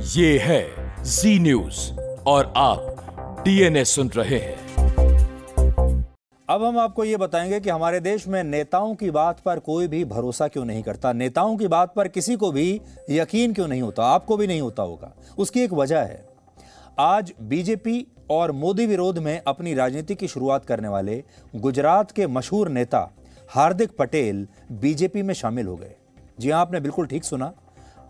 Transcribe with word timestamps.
ये 0.00 0.38
है 0.38 0.66
जी 1.04 1.38
न्यूज़ 1.38 1.92
और 2.26 2.52
आप 2.56 3.42
डीएनए 3.44 3.84
सुन 3.84 4.08
रहे 4.08 4.38
हैं। 4.38 4.86
अब 6.48 6.64
हम 6.64 6.78
आपको 6.78 7.04
ये 7.04 7.16
बताएँगे 7.16 7.60
कि 7.60 7.70
हमारे 7.70 8.00
देश 8.00 8.28
में 8.28 8.44
नेताओं 8.44 8.94
की 8.94 9.10
बात 9.10 9.40
पर 9.40 9.58
कोई 9.58 9.88
भी 9.88 10.04
भरोसा 10.04 10.48
क्यों 10.48 10.64
नहीं 10.64 10.82
करता? 10.82 11.12
नेताओं 11.12 11.56
की 11.56 11.68
बात 11.68 11.94
पर 11.94 12.08
किसी 12.08 12.36
को 12.36 12.52
भी 12.52 12.80
यकीन 13.10 13.52
क्यों 13.52 13.68
नहीं 13.68 13.82
होता? 13.82 14.04
आपको 14.04 14.36
भी 14.36 14.46
नहीं 14.46 14.60
होता 14.60 14.82
होगा। 14.82 15.12
उसकी 15.38 15.60
एक 15.60 15.72
वजह 15.72 16.00
है, 16.00 16.28
आज 16.98 17.32
बीजेपी 17.42 18.06
और 18.30 18.52
मोदी 18.52 18.86
विरोध 18.86 19.18
में 19.18 19.42
अपनी 19.46 19.74
राजनीति 19.74 20.14
की 20.14 20.28
शुरुआत 20.28 20.64
करने 20.64 20.88
वाले 20.88 21.22
गुजरात 21.56 22.10
के 22.10 22.26
मशहूर 22.26 22.68
नेता 22.68 23.10
हार्दिक 23.50 23.96
पटेल 23.98 24.46
बीजेपी 24.72 25.22
में 25.22 25.34
शामिल 25.34 25.66
हो 25.66 25.76
गए। 25.76 25.94
जी 26.40 26.50
हाँ 26.50 26.60
आपने 26.60 26.80
बिल्कुल 26.80 27.06
ठीक 27.06 27.24
सुना। 27.24 27.52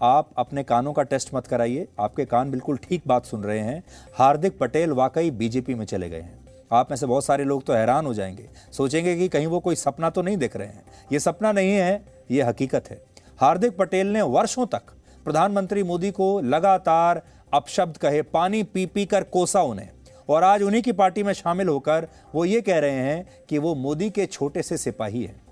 आप 0.02 0.30
अपने 0.36 0.62
कानों 0.62 0.92
का 0.92 1.02
टेस्ट 1.02 1.34
मत 1.34 1.46
कराइए। 1.46 1.88
आपके 2.00 2.24
कान 2.24 2.50
बिल्कुल 2.50 2.77
ठीक 2.77 3.02
बात 3.06 3.27
सुन 3.27 3.42
रहे 3.42 3.59
हैं। 3.59 3.84
हार्दिक 4.14 4.59
पटेल 4.59 4.91
वाकई 4.91 5.30
बीजेपी 5.30 5.74
में 5.74 5.87
चले 5.87 6.10
गए 6.10 6.20
हैं। 6.20 6.45
आप 6.73 6.91
में 6.91 6.96
से 6.96 7.06
बहुत 7.06 7.24
सारे 7.24 7.45
लोग 7.45 7.64
तो 7.64 7.73
हैरान 7.73 8.06
हो 8.06 8.14
जाएँगे। 8.14 8.48
सोचेंगे 8.73 9.16
कि 9.16 9.28
कहीं 9.28 9.46
वो 9.46 9.60
कोई 9.60 9.74
सपना 9.74 10.10
तो 10.10 10.23
नहीं 10.23 10.37
देख 10.37 10.56
रहे 10.56 10.68
हैं। 10.68 10.84
ये 11.12 11.18
सपना 11.18 11.52
नहीं 11.52 11.73
है, 11.73 12.04
ये 12.30 12.42
हकीकत 12.42 12.84
है। 12.90 13.02
हार्दिक 13.40 13.77
पटेल 13.77 14.06
ने 14.06 14.23
वर्षों 14.23 14.66
तक 14.66 14.82
प्रधानमंत्री 15.24 15.82
मोदी 15.82 16.10
को 16.10 16.40
लगातार 16.40 17.23
अपशब्द 17.52 17.96
कहे, 17.96 18.23
पानी 18.23 18.62
पी 18.62 18.87
पी 18.87 19.06
कर 19.06 19.23
कोसा 19.23 19.62
उन्हें। 19.62 19.88
और 20.28 20.45
आज 20.45 20.62
उन्हीं 20.62 20.82
की 20.82 20.92
पार्टी 20.92 21.23
में 21.23 21.32
शामिल 21.32 21.68
होकर 21.68 22.09
वो 22.34 22.45
ये 22.45 22.60
कह 22.60 22.78
रहे 22.78 22.90
हैं 22.90 23.28
कि 23.48 23.59
वो 23.59 23.74
मोदी 23.74 24.10
के 24.10 24.26
छोटे 24.26 24.62
से 24.62 24.76
सिपाही 24.76 25.24
हैं। 25.24 25.46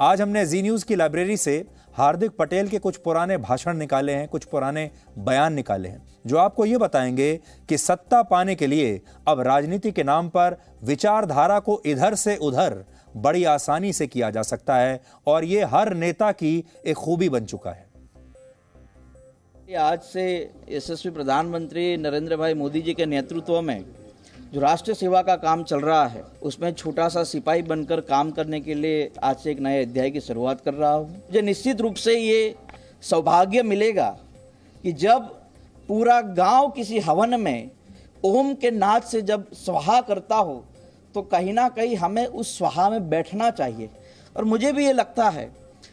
आज 0.00 0.20
हमने 0.20 0.46
जी 0.46 0.62
न्यूज़ 0.62 0.84
की 0.84 0.94
लाइब्रेरी 0.94 1.36
से 1.36 1.64
हार्दिक 1.96 2.30
पटेल 2.30 2.68
के 2.68 2.78
कुछ 2.78 2.96
पुराने 2.96 3.36
भाषण 3.36 3.76
निकाले 3.76 4.12
हैं, 4.12 4.28
कुछ 4.28 4.44
पुराने 4.44 4.90
बयान 5.18 5.52
निकाले 5.52 5.88
हैं, 5.88 6.08
जो 6.26 6.36
आपको 6.36 6.64
ये 6.64 6.78
बताएँगे 6.78 7.40
कि 7.68 7.78
सत्ता 7.78 8.22
पाने 8.22 8.54
के 8.54 8.66
लिए 8.66 9.00
अब 9.28 9.40
राजनीति 9.40 9.92
के 9.92 10.04
नाम 10.04 10.28
पर 10.28 10.56
विचारधारा 10.84 11.58
को 11.60 11.82
इधर 11.86 12.14
से 12.14 12.36
उधर 12.36 12.84
बड़ी 13.16 13.44
आसानी 13.44 13.92
से 13.92 14.06
किया 14.06 14.30
जा 14.30 14.42
सकता 14.42 14.76
है 14.76 15.00
और 15.26 15.44
ये 15.44 15.64
हर 15.64 15.94
नेता 15.94 16.32
की 16.32 16.64
एक 16.86 16.96
खूबी 16.96 17.28
बन 17.28 17.44
चुका 17.44 17.70
है। 17.70 17.86
आज 19.78 20.00
से 20.00 20.54
यशस्वी 20.68 21.12
प्रधानमंत्री 21.12 21.96
नरेंद्र 21.96 22.36
भाई 22.36 22.54
मोदी 22.54 22.82
जी 22.82 22.94
के 22.94 23.06
नेतृत्व 23.06 23.62
में 23.62 23.84
जो 24.52 24.60
राष्ट्र 24.60 24.94
सेवा 24.94 25.20
का 25.22 25.34
काम 25.36 25.62
चल 25.64 25.80
रहा 25.80 26.06
है, 26.06 26.22
उसमें 26.42 26.72
छोटा 26.72 27.08
सा 27.08 27.22
सिपाही 27.24 27.62
बनकर 27.62 28.00
काम 28.00 28.30
करने 28.30 28.60
के 28.60 28.74
लिए 28.74 29.10
आज 29.22 29.36
से 29.36 29.50
एक 29.50 29.60
नए 29.60 29.82
अध्याय 29.82 30.10
की 30.10 30.20
शुरुआत 30.20 30.60
कर 30.60 30.74
रहा 30.74 30.92
हूँ। 30.92 31.08
मुझे 31.08 31.42
निश्चित 31.42 31.80
रूप 31.80 31.94
से 31.94 32.18
ये 32.18 32.54
सौभाग्य 33.02 33.62
मिलेगा 33.62 34.08
कि 34.84 34.92
जब 34.92 35.22
पूरा 35.88 36.20
गाँव 36.20 36.68
किसी 36.70 36.98
हवन 36.98 37.40
में 37.40 37.70
ओम 38.24 38.54
के 38.54 38.70
नाच 38.70 39.04
से 39.04 39.22
जब 39.22 39.50
स्वाहा 39.54 40.00
करता 40.00 40.36
हो 40.36 40.64
तो 41.14 41.22
कहीं 41.24 41.52
ना 41.54 41.68
कहीं 41.68 41.96
हमें 41.96 42.24
उस 42.26 42.56
स्वाहा 42.58 42.88
में 42.90 43.08
बैठना 43.10 43.50
चाहिए। 43.50 43.88
और 44.36 44.44
मुझे 44.44 44.72
भी 44.72 44.86
ये 44.86 44.92
लगता 44.92 45.28
है 45.28 45.50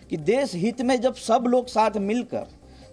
कि 0.09 0.17
देश 0.19 0.55
हित 0.55 0.81
में 0.81 0.99
जब 1.01 1.15
सब 1.15 1.43
लोग 1.47 1.67
साथ 1.67 1.97
मिलकर, 1.97 2.47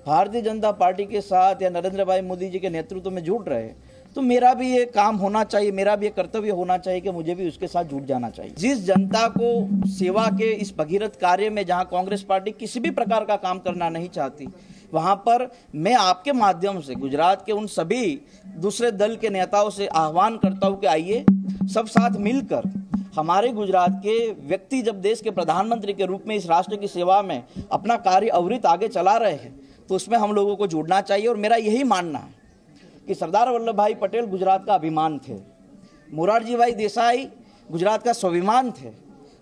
भारतीय 0.06 0.42
जनता 0.42 0.72
पार्टी 0.72 1.04
के 1.04 1.20
साथ 1.20 1.62
या 1.62 1.70
नरेंद्र 1.70 2.04
भाई 2.04 2.20
मोदी 2.22 2.48
जी 2.50 2.58
के 2.58 2.70
नेतृत्व 2.70 3.10
में 3.10 3.22
जुड़ 3.24 3.42
रहे 3.42 3.62
हैं 3.62 3.89
तो 4.16 4.22
मेरा 4.22 4.52
भी 4.54 4.70
ये 4.70 4.84
काम 4.86 5.16
होना 5.16 5.42
चाहिए, 5.44 5.70
मेरा 5.72 5.94
भी 5.96 6.06
ये 6.06 6.10
कर्तव्य 6.12 6.50
होना 6.50 6.76
चाहिए 6.78 7.00
कि 7.00 7.10
मुझे 7.10 7.34
भी 7.34 7.48
उसके 7.48 7.66
साथ 7.66 7.84
जुट 7.84 8.04
जाना 8.04 8.30
चाहिए। 8.30 8.54
जिस 8.58 8.84
जनता 8.86 9.26
को 9.30 9.86
सेवा 9.88 10.26
के 10.30 10.50
इस 10.54 10.72
भगीरथ 10.78 11.20
कार्य 11.20 11.50
में 11.50 11.64
जहाँ 11.66 11.84
कांग्रेस 11.84 12.22
पार्टी 12.22 12.50
किसी 12.50 12.80
भी 12.80 12.90
प्रकार 12.90 13.24
का 13.24 13.36
काम 13.38 13.58
करना 13.58 13.88
नहीं 13.88 14.08
चाहती, 14.08 14.48
वहाँ 14.92 15.14
पर 15.18 15.48
मैं 15.76 15.94
आपके 15.94 16.32
माध्यम 16.32 16.80
से, 16.80 16.94
गुजरात 16.94 17.44
के 17.46 17.52
उन 17.52 17.66
सभी 17.68 18.20
दूसरे 18.56 18.90
दल 18.92 19.16
के 19.16 19.30
नेताओं 19.30 19.70
से 19.70 19.86
आह्वान 19.86 20.36
करता 20.36 20.66
हूँ 20.66 20.80
कि 20.80 20.86
आइए, 20.86 21.24
सब 21.68 21.86
साथ 21.88 22.18
मिलकर 22.18 22.70
हमारे 23.16 23.48
गुजरात 23.52 24.00
के 24.02 24.30
व्यक्ति 24.48 24.82
जब 24.82 25.00
देश 25.00 25.20
के 25.20 25.30
प्रधानमंत्री 25.30 25.92
के 25.92 26.06
रूप 26.06 26.24
में 26.26 26.34
इस 26.36 26.46
राष्ट्र 26.46 26.76
की 26.76 26.88
सेवा 26.88 27.22
में 27.22 27.42
अपना 27.72 27.96
कार्य 27.98 28.28
अवृत 28.30 28.66
आगे 28.66 28.88
चला 28.88 29.16
रहे 29.16 29.32
हैं 29.34 29.54
तो 29.88 29.94
उसमें 29.94 30.18
हम 30.18 30.32
लोगों 30.32 30.56
को 30.56 30.66
जुड़ना 30.66 31.00
चाहिए 31.00 31.26
और 31.26 31.36
मेरा 31.36 31.56
यही 31.56 31.82
मानना 31.84 32.18
है। 32.18 32.38
कि 33.06 33.14
सरदार 33.14 33.48
वल्लभ 33.48 33.76
भाई 33.76 33.94
पटेल 33.96 34.26
गुजरात 34.26 34.64
का 34.66 34.74
अभिमान 34.74 35.18
थे। 35.18 35.36
मुरारजी 36.08 36.56
भाई 36.56 36.72
देसाई 36.74 37.30
गुजरात 37.70 38.02
का 38.02 38.12
स्वाभिमान 38.14 38.70
थे। 38.72 38.90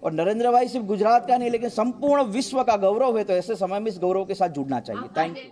और 0.03 0.13
नरेंद्र 0.13 0.51
भाई 0.53 0.69
सिर्फ़ 0.69 0.87
गुजरात 0.87 1.27
का 1.29 1.37
नहीं 1.37 1.51
लेकिन 1.51 1.69
संपूर्ण 1.71 2.23
विश्व 2.33 2.63
का 2.63 2.77
गौरव 2.79 3.19
है 3.19 3.25
तो 3.25 3.33
ऐसे 3.35 3.55
समय 3.57 3.79
में 3.81 3.91
इस 3.91 3.99
गौरव 3.99 4.25
के 4.25 4.35
साथ 4.35 4.49
जुड़ना 4.51 4.81
चाहिए। 4.81 5.09
थैंक 5.17 5.37
यू 5.37 5.51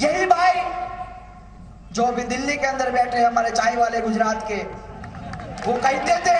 यही 0.00 0.26
भाई 0.26 0.52
जो 1.92 2.02
अभी 2.04 2.22
दिल्ली 2.26 2.56
के 2.56 2.66
अंदर 2.66 2.90
बैठे 2.90 3.18
हैं 3.18 3.26
हमारे 3.26 3.50
चाय 3.50 3.76
वाले 3.76 4.00
गुजरात 4.00 4.46
के 4.48 4.56
वो 5.64 5.72
कहते 5.78 6.16
थे 6.26 6.38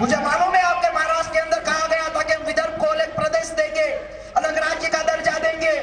मुझे 0.00 0.16
मालूम 0.18 0.54
है 0.54 0.62
आपके 0.64 0.92
महाराष्ट्र 0.94 1.32
के 1.32 1.40
अंदर 1.40 1.60
कहा 1.64 1.86
गया 1.88 2.08
था 2.14 2.22
कि 2.22 2.36
विदर्भ 2.44 2.80
को 2.80 2.86
अलग 2.88 3.14
प्रदेश 3.16 3.50
देंगे 3.58 3.88
अलग 4.36 4.58
राज्य 4.58 4.88
का 4.88 5.02
दर्जा 5.04 5.38
देंगे। 5.40 5.74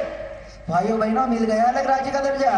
भाइयों 0.70 1.00
बहनों 1.00 1.28
मिल 1.28 1.44
गया 1.46 1.64
अलग 1.66 1.86
राज्य 1.88 2.12
का 2.12 2.20
दर्जा? 2.22 2.52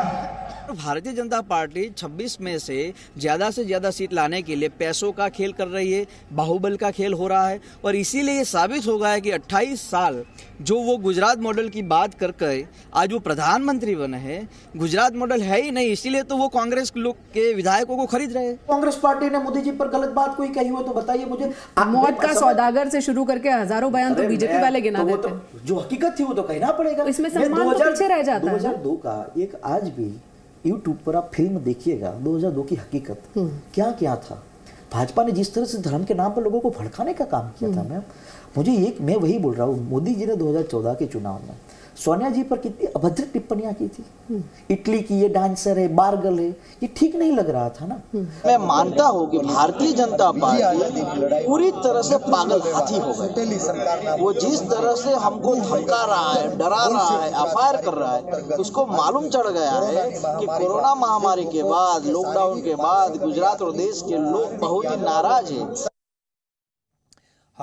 भारतीय 0.63 1.13
जनता 1.13 1.39
पार्टी 1.43 1.89
26 1.91 2.39
में 2.41 2.57
से 2.59 2.93
ज़्यादा 3.17 3.49
से 3.51 3.63
ज़्यादा 3.65 3.89
सीट 3.91 4.13
लाने 4.13 4.41
के 4.41 4.55
लिए 4.55 4.69
पैसों 4.79 5.11
का 5.11 5.27
खेल 5.29 5.51
कर 5.53 5.67
रही 5.67 5.91
है 5.91 6.05
बाहुबल 6.33 6.75
का 6.77 6.91
खेल 6.91 7.13
हो 7.13 7.27
रहा 7.27 7.47
है 7.47 7.59
और 7.85 7.95
इसीलिए 7.95 8.35
ये 8.35 8.43
साबित 8.45 8.87
हो 8.87 8.97
गया 8.97 9.09
है 9.09 9.21
कि 9.21 9.31
28 9.31 9.81
साल 9.81 10.23
जो 10.61 10.79
वो 10.81 10.95
गुजरात 10.99 11.39
मॉडल 11.41 11.69
की 11.69 11.81
बात 11.83 12.13
करके 12.15 12.65
आज 12.95 13.13
वो 13.13 13.19
प्रधानमंत्री 13.21 13.95
बने 13.95 14.17
हैं 14.19 14.47
गुजरात 14.77 15.15
मॉडल 15.15 15.41
है 15.41 15.61
ही 15.61 15.71
नहीं 15.71 15.91
इसीलिए 15.91 16.23
तो 16.23 16.37
वो 16.37 16.47
कांग्रेस 16.49 16.91
लोग 16.97 17.15
के 17.33 17.53
विधायकों 17.53 17.97
को 17.97 18.05
खरीद 18.07 18.33
रहे 18.33 18.45
हैं। 18.45 18.55
कांग्रेस 18.69 18.95
पार्टी 19.03 19.29
ने 19.29 19.39
मोदी 19.39 19.61
जी 19.61 19.71
पर 19.73 19.87
गलत 19.89 20.09
बात 20.11 20.35
कोई 20.37 20.47
कही 20.49 20.67
हो 20.69 20.81
तो 20.83 20.93
बताइए 20.93 21.25
मुझे। 21.25 21.53
मौत 21.87 22.21
का 22.21 22.33
सौदागर 22.33 22.89
से 22.89 23.01
शुरू 23.03 23.23
करके 23.25 23.49
हज़ारों 23.51 23.91
बयान 23.93 24.13
तो 24.15 24.27
बीजेपी 24.27 24.61
वाले 24.61 24.81
गिना 24.81 24.99
तो 24.99 25.05
देते 25.05 25.21
तो, 25.21 25.29
हैं। 25.29 25.65
जो 25.65 25.79
हकीकत 25.79 26.15
थी 26.19 26.23
वो 26.23 26.33
तो 26.33 26.43
कहना 26.43 26.71
पड़ेगा। 26.73 27.03
इसमें 27.05 27.29
सम्मान 27.29 27.63
तो 27.63 27.71
2000 27.71 27.89
पीछे 27.89 28.07
रह 28.07 28.21
जाता 28.23 28.51
है। 28.51 28.59
2002 28.59 28.95
का 28.97 29.33
एक 29.37 29.61
आज 29.65 29.89
भी 29.89 30.13
यूट्यूब 30.65 30.97
पर 31.05 31.15
आप 31.15 31.31
फ़िल्म 31.35 31.59
देखिएगा 31.59 32.13
2002 32.23 32.63
की 32.67 32.75
हकीकत। 32.75 33.23
क्या 33.73 33.91
क्या 33.91 34.15
था? 34.15 34.43
भाजपा 34.93 35.23
ने 35.23 35.31
जिस 35.31 35.53
तरह 35.53 35.65
से 35.65 35.77
धर्म 35.81 36.03
के 36.03 36.13
नाम 36.13 36.33
पर 36.33 36.43
लोगों 36.43 36.59
को 36.59 36.69
भड़काने 36.69 37.13
का 37.13 37.25
काम 37.25 37.49
किया 37.49 37.75
था 37.75 37.83
मैम 37.83 38.01
मुझे 38.57 38.73
एक 38.87 39.01
मैं 39.01 39.15
वही 39.15 39.37
बोल 39.39 39.53
रहा 39.53 39.67
हूँ 39.67 39.87
मोदी 39.89 40.13
जी 40.15 40.25
ने 40.25 40.35
2014 40.35 40.95
के 40.95 41.05
चुनाव 41.05 41.39
में 41.47 41.55
सोनिया 41.95 42.29
जी 42.29 42.43
पर 42.43 42.57
कितनी 42.57 42.87
अभद्र 42.95 43.23
टिप्पणियाँ 43.33 43.73
की 43.73 43.87
थी। 43.87 44.03
इटली 44.71 44.99
की 45.01 45.19
ये 45.21 45.27
डांसर 45.29 45.79
है, 45.79 45.87
बारगल 45.95 46.39
है, 46.39 46.49
ये 46.83 46.87
ठीक 46.97 47.15
नहीं 47.15 47.31
लग 47.31 47.49
रहा 47.49 47.69
था 47.71 47.85
ना। 47.85 48.01
मैं 48.15 48.57
मानता 48.57 49.05
हूँ 49.05 49.29
कि 49.31 49.37
भारतीय 49.39 49.91
जनता 49.93 50.31
पार्टी 50.33 51.03
पूरी 51.45 51.71
तरह 51.73 52.01
से 52.01 52.17
पागल 52.19 52.61
हाथी 52.73 52.97
हो 52.97 53.13
गई। 53.13 54.19
वो 54.19 54.33
जिस 54.33 54.61
तरह 54.63 54.95
से 54.95 55.13
हमको 55.17 55.55
धमका 55.55 56.03
रहा 56.05 56.31
है, 56.31 56.57
डरा 56.57 56.83
रहा 56.87 57.17
है 57.17 57.29
एफ़ 57.29 57.81
कर 57.85 57.93
रहा 57.93 58.13
है, 58.13 58.21
उसको 58.57 58.85
मालूम 58.87 59.29
चढ़ 59.29 59.47
गया 59.49 59.71
है 59.71 60.09
कि 60.11 60.45
कोरोना 60.47 60.93
महामारी 60.95 61.45
के 61.45 61.63
बाद 61.63 62.05
लॉकडाउन 62.07 62.61
के 62.61 62.75
बाद, 62.75 63.17
गुजरात 63.23 63.61
और 63.61 63.73
देश 63.73 64.01
के 64.01 64.17
लोग 64.19 64.57
बहुत 64.59 64.85
ही 64.85 64.95
नाराज़ 64.97 65.53
हैं। 65.53 65.92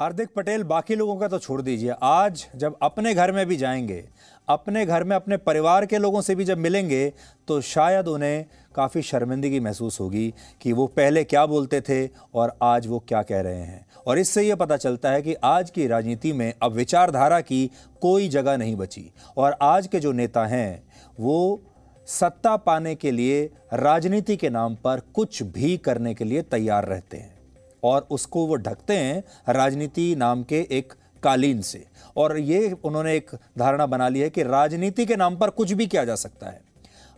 हार्दिक 0.01 0.29
पटेल, 0.37 0.63
बाकी 0.65 0.95
लोगों 0.95 1.17
का 1.17 1.29
तो 1.29 1.39
छोड़ 1.39 1.61
दीजिए। 1.63 1.95
आज 2.03 2.47
जब 2.57 2.77
अपने 2.83 3.15
घर 3.15 3.33
में 3.33 3.47
भी 3.47 3.57
जाएँगे, 3.57 4.05
अपने 4.49 4.85
घर 4.87 5.05
में 5.05 5.15
अपने 5.17 5.37
परिवार 5.37 5.87
के 5.87 5.99
लोगों 5.99 6.21
से 6.21 6.35
भी 6.35 6.45
जब 6.45 6.59
मिलेंगे 6.59 7.13
तो 7.49 7.61
शायद 7.61 8.09
उन्हें 8.09 8.45
काफ़ी 8.75 9.03
शर्मिंदगी 9.03 9.61
महसूस 9.61 10.01
होगी 10.01 10.35
कि 10.61 10.73
वो 10.73 10.87
पहले 10.87 11.25
क्या 11.25 11.45
बोलते 11.47 11.81
थे 11.81 12.09
और 12.35 12.57
आज 12.63 12.87
वो 12.87 12.99
क्या 12.99 13.23
कह 13.23 13.41
रहे 13.41 13.61
हैं। 13.61 13.87
और 14.07 14.19
इससे 14.19 14.43
ये 14.43 14.55
पता 14.55 14.77
चलता 14.77 15.11
है 15.11 15.23
कि 15.23 15.35
आज 15.35 15.71
की 15.71 15.87
राजनीति 15.87 16.33
में 16.33 16.53
अब 16.63 16.73
विचारधारा 16.73 17.41
की 17.41 17.71
कोई 18.01 18.29
जगह 18.29 18.57
नहीं 18.57 18.77
बची। 18.77 19.13
और 19.37 19.57
आज 19.63 19.87
के 19.87 20.01
जो 20.01 20.13
नेता 20.13 20.47
हैं, 20.47 20.83
वो 21.21 21.63
सत्ता 22.07 22.57
पाने 22.57 22.95
के 22.95 23.11
लिए, 23.11 23.51
राजनीति 23.75 24.37
के 24.37 24.51
नाम 24.51 24.75
पर 24.75 25.01
कुछ 25.15 25.43
भी 25.43 25.77
करने 25.77 26.15
के 26.15 26.25
लिए 26.25 26.43
तैयार 26.43 26.85
रहते 26.85 27.17
हैं। 27.17 27.40
और 27.85 28.07
उसको 28.11 28.47
वो 28.47 28.55
ढकते 28.55 28.95
हैं 28.95 29.23
राजनीति 29.53 30.15
नाम 30.17 30.43
के 30.43 30.67
एक 30.71 30.93
कालीन 31.23 31.61
से। 31.61 31.85
और 32.17 32.39
ये 32.39 32.77
उन्होंने 32.85 33.17
एक 33.17 33.31
धारणा 33.59 33.87
बना 33.87 34.09
ली 34.09 34.21
है 34.21 34.31
कि 34.31 34.43
राजनीति 34.43 35.07
के 35.07 35.17
नाम 35.17 35.37
पर 35.37 35.51
कुछ 35.51 35.73
भी 35.73 35.87
किया 35.87 36.05
जा 36.05 36.15
सकता 36.15 36.47
है। 36.47 36.61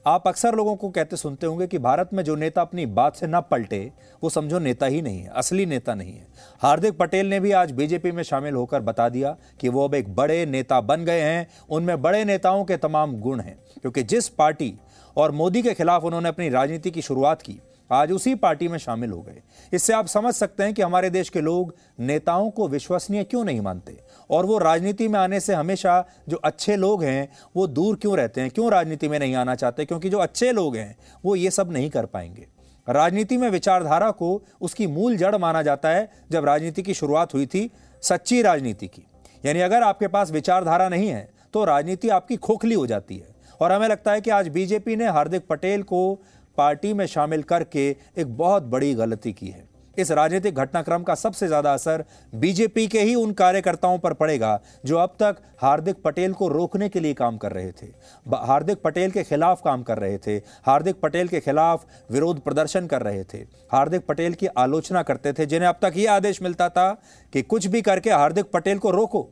आप 0.06 0.28
अक्सर 0.28 0.54
लोगों 0.54 0.76
को 0.76 0.88
कहते 0.88 1.16
सुनते 1.16 1.46
होंगे 1.46 1.66
कि 1.66 1.78
भारत 1.78 2.10
में 2.12 2.22
जो 2.24 2.34
नेता 2.36 2.60
अपनी 2.60 2.86
बात 2.86 3.16
से 3.16 3.26
ना 3.26 3.40
पलटे, 3.40 3.92
वो 4.22 4.30
समझो 4.30 4.58
नेता 4.58 4.86
ही 4.86 5.02
नहीं 5.02 5.20
है, 5.20 5.28
असली 5.28 5.66
नेता 5.66 5.94
नहीं 5.94 6.12
है। 6.12 6.26
हार्दिक 6.60 6.98
पटेल 6.98 7.26
ने 7.26 7.40
भी 7.40 7.52
आज 7.52 7.72
बीजेपी 7.72 8.12
में 8.12 8.22
शामिल 8.22 8.54
होकर 8.54 8.80
बता 8.80 9.08
दिया 9.08 9.36
कि 9.60 9.68
वो 9.68 9.84
अब 9.84 9.94
एक 9.94 10.14
बड़े 10.14 10.46
नेता 10.46 10.80
बन 10.80 11.04
गए 11.04 11.20
हैं, 11.20 11.46
उनमें 11.70 12.02
बड़े 12.02 12.24
नेताओं 12.24 12.64
के 12.64 12.76
तमाम 12.76 13.20
गुण 13.20 13.40
हैं, 13.40 13.56
क्योंकि 13.82 14.02
जिस 14.02 14.28
पार्टी 14.28 14.74
और 15.16 15.32
मोदी 15.32 15.62
के 15.62 15.74
खिलाफ 15.74 16.04
उन्होंने 16.04 16.28
अपनी 16.28 16.48
राजनीति 16.48 16.90
की 16.90 17.02
शुरुआत 17.02 17.42
की 17.42 17.60
आज 17.92 18.12
उसी 18.12 18.34
पार्टी 18.34 18.68
में 18.68 18.78
शामिल 18.78 19.10
हो 19.10 19.20
गए। 19.22 19.40
इससे 19.72 19.92
आप 19.92 20.06
समझ 20.06 20.34
सकते 20.34 20.62
हैं 20.62 20.74
कि 20.74 20.82
हमारे 20.82 21.10
देश 21.10 21.28
के 21.28 21.40
लोग 21.40 21.74
नेताओं 22.00 22.50
को 22.50 22.68
विश्वसनीय 22.68 23.24
क्यों 23.24 23.44
नहीं 23.44 23.60
मानते? 23.60 23.96
और 24.30 24.46
वो 24.46 24.58
राजनीति 24.58 25.08
में 25.08 25.18
आने 25.20 25.40
से 25.40 25.54
हमेशा 25.54 26.04
जो 26.28 26.36
अच्छे 26.36 26.76
लोग 26.76 27.04
हैं, 27.04 27.28
वो 27.56 27.66
दूर 27.66 27.96
क्यों 27.96 28.16
रहते 28.16 28.40
हैं? 28.40 28.50
क्यों 28.50 28.70
राजनीति 28.70 29.08
में 29.08 29.18
नहीं 29.18 29.34
आना 29.34 29.54
चाहते? 29.54 29.84
क्योंकि 29.84 30.10
जो 30.10 30.18
अच्छे 30.18 30.52
लोग 30.52 30.76
हैं, 30.76 30.96
वो 31.24 31.36
ये 31.36 31.50
सब 31.50 31.72
नहीं 31.72 31.90
कर 31.90 32.06
पाएँगे। 32.06 32.46
राजनीति 32.88 33.36
में 33.36 33.48
विचारधारा 33.50 34.10
को 34.10 34.42
उसकी 34.60 34.86
मूल 34.86 35.16
जड़ 35.16 35.36
माना 35.36 35.62
जाता 35.62 35.88
है 35.88 36.10
जब 36.30 36.44
राजनीति 36.44 36.82
की 36.82 36.94
शुरुआत 36.94 37.34
हुई 37.34 37.46
थी 37.46 37.70
सच्ची 38.02 38.42
राजनीति 38.42 38.86
की। 38.86 39.06
यानी 39.44 39.60
अगर 39.60 39.82
आपके 39.82 40.08
पास 40.08 40.30
विचारधारा 40.30 40.88
नहीं 40.88 41.08
है 41.08 41.30
तो 41.54 41.64
राजनीति 41.64 42.08
आपकी 42.08 42.36
खोखली 42.36 42.74
हो 42.74 42.86
जाती 42.86 43.16
है। 43.16 43.34
और 43.60 43.72
हमें 43.72 43.88
लगता 43.88 44.12
है 44.12 44.20
कि 44.20 44.30
आज 44.30 44.48
बीजेपी 44.48 44.96
ने 44.96 45.08
हार्दिक 45.08 45.46
पटेल 45.46 45.82
को 45.82 46.18
पार्टी 46.58 46.92
में 46.92 47.06
शामिल 47.08 47.42
करके 47.44 47.88
एक 47.90 48.36
बहुत 48.36 48.62
बड़ी 48.64 48.94
गलती 48.94 49.32
की 49.32 49.48
है। 49.48 49.70
इस 49.96 50.10
राजनीतिक 50.10 50.54
घटनाक्रम 50.54 51.02
का 51.02 51.14
सबसे 51.14 51.46
ज़्यादा 51.46 51.72
असर 51.72 52.04
बीजेपी 52.32 52.86
के 52.86 53.00
ही 53.00 53.14
उन 53.14 53.32
कार्यकर्ताओं 53.32 53.98
पर 53.98 54.12
पड़ेगा, 54.12 54.60
जो 54.84 54.98
अब 54.98 55.16
तक 55.20 55.36
हार्दिक 55.62 55.96
पटेल 56.04 56.32
को 56.32 56.48
रोकने 56.48 56.88
के 56.88 57.00
लिए 57.00 57.14
काम 57.14 57.36
कर 57.36 57.52
रहे 57.52 57.72
थे। 57.72 57.86
हार्दिक 58.26 58.82
पटेल 58.82 59.10
के 59.10 59.22
खिलाफ 59.22 59.60
काम 59.64 59.82
कर 59.82 59.98
रहे 59.98 60.18
थे। 60.18 60.36
हार्दिक 60.66 61.00
पटेल 61.00 61.28
के 61.28 61.40
खिलाफ 61.40 61.84
विरोध 62.10 62.40
प्रदर्शन 62.40 62.86
कर 62.86 63.02
रहे 63.02 63.24
थे। 63.24 63.38
हार्दिक 63.72 64.06
पटेल 64.06 64.34
की 64.34 64.46
आलोचना 64.48 65.02
करते 65.02 65.32
थे, 65.32 65.46
जिन्हें 65.46 65.68
अब 65.68 65.78
तक 65.82 65.92
ये 65.96 66.06
आदेश 66.08 66.42
मिलता 66.42 66.68
था 66.68 66.90
कि 67.32 67.42
कुछ 67.44 67.66
भी 67.66 67.82
करके 67.82 68.10
हार्दिक 68.10 68.50
पटेल 68.52 68.78
को 68.78 68.90
रोको। 68.90 69.28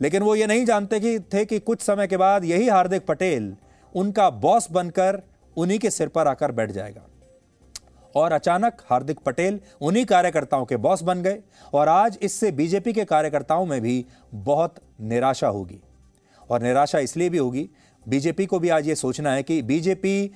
लेकिन 0.00 0.22
वो 0.22 0.34
ये 0.34 0.46
नहीं 0.46 0.64
जानते 0.64 1.00
कि 1.00 1.18
थे 1.32 1.44
कि 1.44 1.58
कुछ 1.60 1.80
समय 1.82 2.06
के 2.06 2.16
बाद 2.16 2.44
यही 2.44 2.68
हार्दिक 2.68 3.06
पटेल 3.06 3.54
उनका 3.94 4.30
बॉस 4.30 4.70
बनकर 4.72 5.22
उन्हीं 5.60 5.78
के 5.78 5.90
सिर 5.90 6.08
पर 6.08 6.26
आकर 6.26 6.52
बैठ 6.52 6.70
जाएगा। 6.70 7.06
और 8.16 8.32
अचानक 8.32 8.82
हार्दिक 8.90 9.18
पटेल 9.18 9.60
उन्हीं 9.80 10.04
कार्यकर्ताओं 10.04 10.64
के 10.64 10.76
बॉस 10.76 11.02
बन 11.02 11.22
गए 11.22 11.38
और 11.74 11.88
आज 11.88 12.18
इससे 12.22 12.50
बीजेपी 12.52 12.92
के 12.92 13.04
कार्यकर्ताओं 13.04 13.66
में 13.66 13.80
भी 13.80 14.06
बहुत 14.34 14.74
निराशा 15.00 15.48
होगी। 15.48 15.80
और 16.50 16.62
निराशा 16.62 16.98
इसलिए 16.98 17.28
भी 17.28 17.38
होगी, 17.38 17.70
बीजेपी 18.08 18.46
को 18.46 18.58
भी 18.58 18.68
आज 18.68 18.88
ये 18.88 18.94
सोचना 18.94 19.32
है 19.32 19.42
कि 19.42 19.62
बीजेपी 19.62 20.30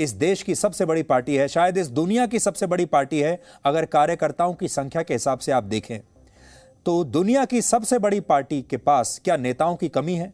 इस 0.00 0.10
देश 0.10 0.42
की 0.42 0.54
सबसे 0.54 0.84
बड़ी 0.84 1.02
पार्टी 1.02 1.36
है, 1.36 1.48
शायद 1.48 1.78
इस 1.78 1.88
दुनिया 1.88 2.26
की 2.26 2.38
सबसे 2.38 2.66
बड़ी 2.66 2.84
पार्टी 2.84 3.20
है, 3.20 3.42
अगर 3.64 3.84
कार्यकर्ताओं 3.84 4.54
की 4.54 4.68
संख्या 4.68 5.02
के 5.02 5.14
हिसाब 5.14 5.38
से 5.38 5.52
आप 5.52 5.64
देखें। 5.64 6.00
तो 6.86 7.04
दुनिया 7.04 7.44
की 7.44 7.62
सबसे 7.62 7.98
बड़ी 7.98 8.20
पार्टी 8.20 8.62
के 8.62 8.76
पास 8.76 9.20
क्या 9.24 9.36
नेताओं 9.36 9.76
की 9.76 9.88
कमी 9.88 10.14
है? 10.14 10.32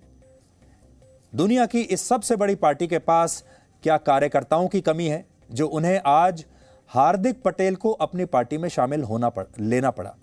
दुनिया 1.34 1.66
की 1.66 1.80
इस 1.80 2.08
सबसे 2.08 2.36
बड़ी 2.36 2.54
पार्टी 2.54 2.86
के 2.86 2.98
पास 2.98 3.44
क्या 3.84 3.96
कार्यकर्ताओं 3.96 4.68
की 4.68 4.80
कमी 4.80 5.06
है 5.06 5.26
जो 5.52 5.66
उन्हें 5.66 6.00
आज 6.06 6.44
हार्दिक 6.88 7.42
पटेल 7.42 7.74
को 7.76 7.90
अपनी 7.90 8.24
पार्टी 8.24 8.58
में 8.58 8.68
शामिल 8.68 9.02
होना 9.02 9.28
पड़, 9.28 9.44
लेना 9.60 9.90
पड़ा? 9.90 10.14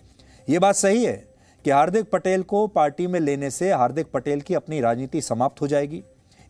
ये 0.50 0.60
बात 0.60 0.76
सही 0.76 1.06
है 1.06 1.28
कि 1.64 1.72
हार्दिक 1.72 2.10
पटेल 2.10 2.44
को 2.44 2.68
पार्टी 2.68 3.08
में 3.08 3.20
लेने 3.20 3.52
से 3.52 3.74
हार्दिक 3.74 4.12
पटेल 4.12 4.42
की 4.42 4.54
अपनी 4.54 4.82
राजनीति 4.82 5.22
समाप्त 5.22 5.62
हो 5.62 5.68
जाएगी। 5.68 6.04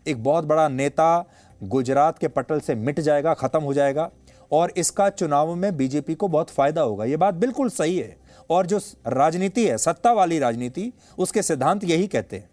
एक 0.06 0.24
बहुत 0.24 0.44
बड़ा 0.44 0.68
नेता 0.68 1.28
गुजरात 1.62 2.18
के 2.18 2.28
पटल 2.28 2.60
से 2.60 2.74
मिट 2.74 3.00
जाएगा, 3.00 3.34
खत्म 3.34 3.62
हो 3.62 3.74
जाएगा, 3.74 4.10
और 4.52 4.72
इसका 4.76 5.08
चुनाव 5.08 5.54
में 5.54 5.76
बीजेपी 5.76 6.14
को 6.14 6.28
बहुत 6.28 6.50
फ़ायदा 6.50 6.82
होगा। 6.82 7.04
ये 7.04 7.16
बात 7.16 7.34
बिल्कुल 7.34 7.68
सही 7.70 7.98
है। 7.98 8.16
और 8.50 8.66
जो 8.66 8.80
राजनीति 9.06 9.68
है, 9.68 9.78
सत्ता 9.78 10.12
वाली 10.12 10.38
राजनीति, 10.38 10.92
उसके 11.18 11.42
सिद्धांत 11.42 11.84
यही 11.84 12.06
कहते 12.06 12.36
हैं। 12.36 12.50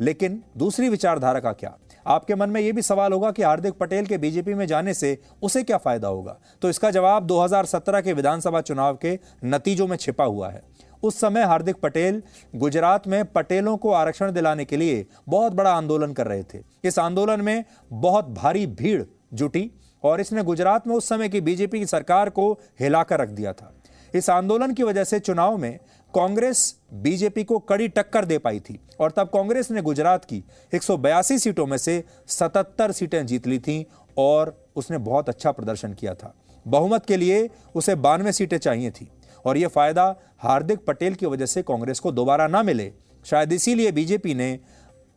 लेकिन 0.00 0.42
दूसरी 0.56 0.88
विचारधारा 0.88 1.40
का 1.40 1.52
क्या? 1.52 1.78
आपके 2.06 2.34
मन 2.34 2.50
में 2.50 2.60
यह 2.60 2.72
भी 2.72 2.82
सवाल 2.82 3.12
होगा 3.12 3.30
कि 3.30 3.42
हार्दिक 3.42 3.74
पटेल 3.74 4.06
के 4.06 4.18
बीजेपी 4.18 4.54
में 4.54 4.66
जाने 4.66 4.94
से 4.94 5.18
उसे 5.42 5.62
क्या 5.62 5.76
फ़ायदा 5.76 6.08
होगा? 6.08 6.40
तो 6.62 6.68
इसका 6.68 6.90
जवाब 6.90 7.26
2017 7.26 8.00
के 8.00 8.12
विधानसभा 8.12 8.60
चुनाव 8.60 8.96
के 8.96 9.18
नतीजों 9.44 9.86
में 9.86 9.96
छिपा 9.96 10.24
हुआ 10.24 10.50
है। 10.50 10.62
उस 11.02 11.20
समय 11.20 11.42
हार्दिक 11.42 11.76
पटेल 11.76 12.22
गुजरात 12.54 13.08
में 13.08 13.24
पटेलों 13.24 13.76
को 13.76 13.90
आरक्षण 13.90 14.32
दिलाने 14.32 14.64
के 14.64 14.76
लिए 14.76 15.06
बहुत 15.28 15.52
बड़ा 15.52 15.72
आंदोलन 15.72 16.12
कर 16.12 16.26
रहे 16.26 16.42
थे। 16.42 16.58
इस 16.84 16.98
आंदोलन 16.98 17.40
में 17.40 17.64
बहुत 17.92 18.28
भारी 18.28 18.66
भीड़ 18.66 19.02
जुटी 19.34 19.70
और 20.04 20.20
इसने 20.20 20.42
गुजरात 20.42 20.86
में 20.86 20.94
उस 20.94 21.08
समय 21.08 21.28
की 21.28 21.40
बीजेपी 21.40 21.78
की 21.78 21.86
सरकार 21.86 22.30
को 22.30 22.52
हिलाकर 22.80 23.20
रख 23.20 23.28
दिया 23.28 23.52
था। 23.52 23.74
इस 24.14 24.30
आंदोलन 24.30 24.74
की 24.74 24.82
वजह 24.82 25.04
से 25.04 25.18
चुनाव 25.18 25.56
में 25.56 25.78
कांग्रेस 26.14 26.80
बीजेपी 26.92 27.44
को 27.44 27.58
कड़ी 27.58 27.88
टक्कर 27.88 28.24
दे 28.24 28.38
पाई 28.38 28.60
थी 28.60 28.78
और 29.00 29.10
तब 29.10 29.28
कांग्रेस 29.28 29.70
ने 29.70 29.82
गुजरात 29.82 30.24
की 30.24 30.42
एक 30.74 30.82
सौ 30.82 30.96
बयासी 30.96 31.38
सीटों 31.38 31.66
में 31.66 31.76
से 31.78 32.04
77 32.28 32.92
सीटें 32.92 33.26
जीत 33.26 33.46
ली 33.46 33.58
थी 33.58 33.86
और 34.18 34.70
उसने 34.76 34.98
बहुत 34.98 35.28
अच्छा 35.28 35.52
प्रदर्शन 35.52 35.92
किया 35.92 36.14
था। 36.14 36.34
बहुमत 36.66 37.06
के 37.06 37.16
लिए 37.16 37.50
उसे 37.74 37.94
बानवे 37.94 38.32
सीटें 38.32 38.58
चाहिए 38.58 38.90
थी 38.90 39.10
और 39.44 39.56
यह 39.56 39.68
फ़ायदा 39.68 40.14
हार्दिक 40.38 40.84
पटेल 40.86 41.14
की 41.14 41.26
वजह 41.26 41.46
से 41.46 41.62
कांग्रेस 41.62 42.00
को 42.00 42.12
दोबारा 42.12 42.46
ना 42.46 42.62
मिले। 42.62 42.92
शायद 43.26 43.52
इसीलिए 43.52 43.92
बीजेपी 43.92 44.34
ने 44.34 44.58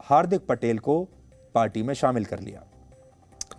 हार्दिक 0.02 0.46
पटेल 0.48 0.80
को 0.80 1.04
पार्टी 1.56 1.84
में 1.84 1.94
शामिल 1.94 2.26
कर 2.26 2.40
लिया। 2.40 2.64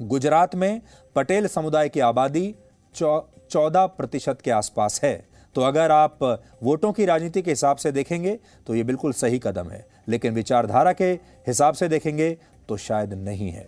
गुजरात 0.02 0.55
में 0.55 0.81
पटेल 1.17 1.46
समुदाय 1.46 1.88
की 1.88 2.00
आबादी 2.00 2.55
चौदह 2.94 3.87
प्रतिशत 3.87 4.40
के 4.40 4.50
आसपास 4.50 5.00
है। 5.05 5.27
तो 5.55 5.62
अगर 5.62 5.91
आप 5.91 6.19
वोटों 6.62 6.93
की 6.93 7.05
राजनीति 7.05 7.43
के 7.43 7.50
हिसाब 7.50 7.77
से 7.77 7.93
देखेंगे 7.93 8.39
तो 8.67 8.75
ये 8.75 8.85
बिल्कुल 8.85 9.12
सही 9.12 9.39
कदम 9.39 9.71
है। 9.71 9.85
लेकिन 10.09 10.35
विचारधारा 10.35 10.93
के 10.93 11.11
हिसाब 11.47 11.75
से 11.75 11.89
देखेंगे 11.89 12.37
तो 12.69 12.77
शायद 12.77 13.12
नहीं 13.15 13.50
है। 13.50 13.67